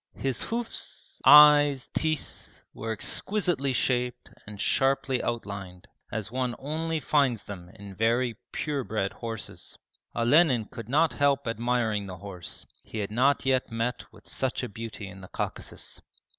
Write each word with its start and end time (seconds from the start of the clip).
His 0.15 0.41
hoofs, 0.41 1.21
eyes, 1.25 1.87
teeth, 1.89 2.63
were 2.73 2.91
exquisitely 2.91 3.71
shaped 3.71 4.31
and 4.47 4.59
sharply 4.59 5.21
outlined, 5.21 5.87
as 6.11 6.31
one 6.31 6.55
only 6.57 6.99
finds 6.99 7.43
them 7.43 7.69
in 7.75 7.93
very 7.93 8.35
pure 8.51 8.83
bred 8.83 9.13
horses. 9.13 9.77
Olenin 10.15 10.65
could 10.65 10.89
not 10.89 11.13
help 11.13 11.47
admiring 11.47 12.07
the 12.07 12.17
horse, 12.17 12.65
he 12.83 12.97
had 12.97 13.11
not 13.11 13.45
yet 13.45 13.71
met 13.71 14.11
with 14.11 14.27
such 14.27 14.63
a 14.63 14.69
beauty 14.69 15.07
in 15.07 15.21
the 15.21 15.27
Caucasus. 15.27 16.01